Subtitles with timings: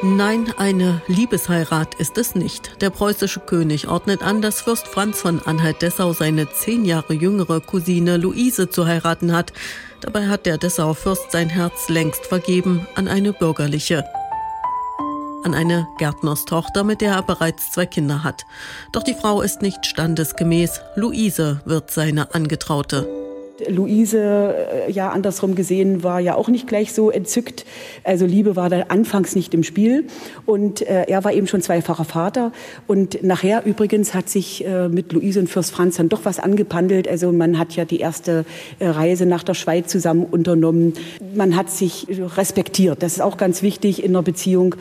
[0.00, 2.80] Nein, eine Liebesheirat ist es nicht.
[2.80, 8.16] Der preußische König ordnet an, dass Fürst Franz von Anhalt-Dessau seine zehn Jahre jüngere Cousine
[8.16, 9.52] Luise zu heiraten hat.
[10.00, 14.04] Dabei hat der Dessauer Fürst sein Herz längst vergeben an eine bürgerliche
[15.44, 18.44] an eine Gärtnerstochter, mit der er bereits zwei Kinder hat.
[18.92, 20.80] Doch die Frau ist nicht standesgemäß.
[20.96, 23.27] Luise wird seine Angetraute.
[23.68, 24.54] Luise,
[24.88, 27.64] äh, ja andersrum gesehen, war ja auch nicht gleich so entzückt.
[28.04, 30.06] Also Liebe war da anfangs nicht im Spiel.
[30.46, 32.52] Und äh, er war eben schon zweifacher Vater.
[32.86, 37.08] Und nachher übrigens hat sich äh, mit Luise und Fürst Franz dann doch was angepandelt.
[37.08, 38.44] Also man hat ja die erste
[38.78, 40.94] äh, Reise nach der Schweiz zusammen unternommen.
[41.34, 43.02] Man hat sich respektiert.
[43.02, 44.76] Das ist auch ganz wichtig in einer Beziehung.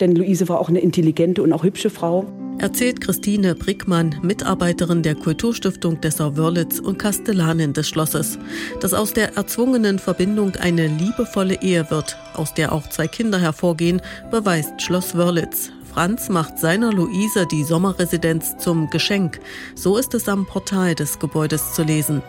[0.00, 2.26] Denn Luise war auch eine intelligente und auch hübsche Frau
[2.58, 8.38] erzählt Christine Brickmann, Mitarbeiterin der Kulturstiftung Dessau-Wörlitz und Kastellanin des Schlosses,
[8.80, 14.00] dass aus der erzwungenen Verbindung eine liebevolle Ehe wird, aus der auch zwei Kinder hervorgehen,
[14.30, 15.70] beweist Schloss Wörlitz.
[15.92, 19.40] Franz macht seiner Luise die Sommerresidenz zum Geschenk.
[19.74, 22.22] So ist es am Portal des Gebäudes zu lesen.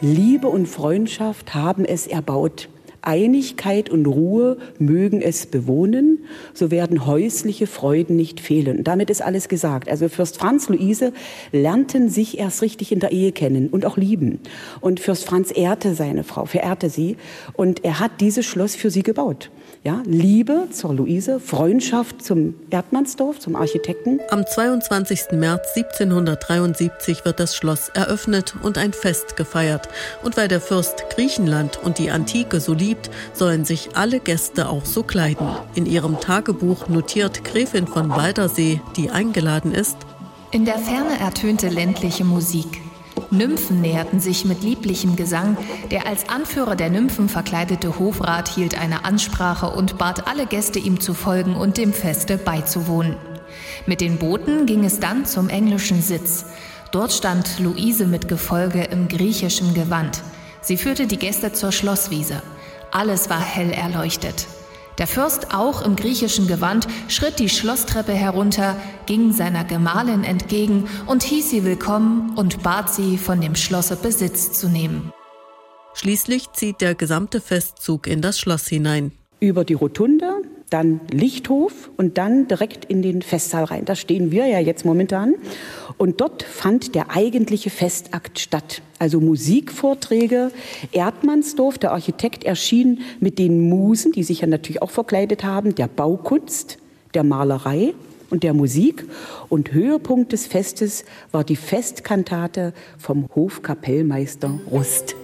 [0.00, 2.68] Liebe und Freundschaft haben es erbaut.
[3.06, 8.78] Einigkeit und Ruhe mögen es bewohnen, so werden häusliche Freuden nicht fehlen.
[8.78, 9.88] Und damit ist alles gesagt.
[9.88, 11.12] Also Fürst Franz, Luise
[11.52, 14.40] lernten sich erst richtig in der Ehe kennen und auch lieben.
[14.80, 17.16] Und Fürst Franz ehrte seine Frau, verehrte sie
[17.52, 19.50] und er hat dieses Schloss für sie gebaut.
[19.84, 24.18] Ja, Liebe zur Luise, Freundschaft zum Erdmannsdorf, zum Architekten.
[24.30, 25.32] Am 22.
[25.32, 29.88] März 1773 wird das Schloss eröffnet und ein Fest gefeiert.
[30.24, 34.84] Und weil der Fürst Griechenland und die Antike so liebt, sollen sich alle Gäste auch
[34.84, 35.48] so kleiden.
[35.74, 39.96] In ihrem Tagebuch notiert Gräfin von Waldersee, die eingeladen ist.
[40.50, 42.80] In der Ferne ertönte ländliche Musik.
[43.30, 45.56] Nymphen näherten sich mit lieblichem Gesang.
[45.90, 51.00] Der als Anführer der Nymphen verkleidete Hofrat hielt eine Ansprache und bat alle Gäste, ihm
[51.00, 53.16] zu folgen und dem Feste beizuwohnen.
[53.86, 56.44] Mit den Booten ging es dann zum englischen Sitz.
[56.92, 60.22] Dort stand Luise mit Gefolge im griechischen Gewand.
[60.60, 62.42] Sie führte die Gäste zur Schlosswiese.
[62.96, 64.46] Alles war hell erleuchtet.
[64.96, 68.74] Der Fürst, auch im griechischen Gewand, schritt die Schlosstreppe herunter,
[69.04, 74.52] ging seiner Gemahlin entgegen und hieß sie willkommen und bat sie, von dem Schlosse Besitz
[74.52, 75.12] zu nehmen.
[75.92, 79.12] Schließlich zieht der gesamte Festzug in das Schloss hinein.
[79.40, 80.32] Über die Rotunde
[80.70, 83.84] dann Lichthof und dann direkt in den Festsaal rein.
[83.84, 85.34] Da stehen wir ja jetzt momentan.
[85.96, 88.82] Und dort fand der eigentliche Festakt statt.
[88.98, 90.50] Also Musikvorträge.
[90.92, 95.88] Erdmannsdorf, der Architekt, erschien mit den Musen, die sich ja natürlich auch verkleidet haben, der
[95.88, 96.78] Baukunst,
[97.14, 97.94] der Malerei
[98.30, 99.04] und der Musik.
[99.48, 105.14] Und Höhepunkt des Festes war die Festkantate vom Hofkapellmeister Rust.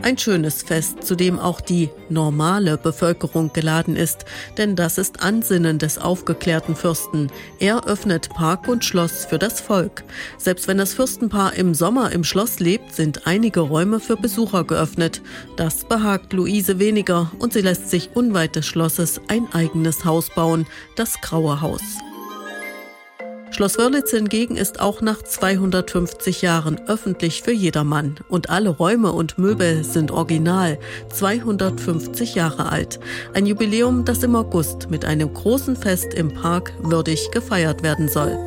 [0.00, 4.24] Ein schönes Fest, zu dem auch die normale Bevölkerung geladen ist,
[4.56, 7.32] denn das ist Ansinnen des aufgeklärten Fürsten.
[7.58, 10.04] Er öffnet Park und Schloss für das Volk.
[10.38, 15.20] Selbst wenn das Fürstenpaar im Sommer im Schloss lebt, sind einige Räume für Besucher geöffnet.
[15.56, 20.66] Das behagt Luise weniger und sie lässt sich unweit des Schlosses ein eigenes Haus bauen,
[20.94, 21.82] das Graue Haus.
[23.50, 29.38] Schloss Wörlitz hingegen ist auch nach 250 Jahren öffentlich für jedermann und alle Räume und
[29.38, 30.78] Möbel sind original,
[31.12, 33.00] 250 Jahre alt.
[33.34, 38.38] Ein Jubiläum, das im August mit einem großen Fest im Park würdig gefeiert werden soll.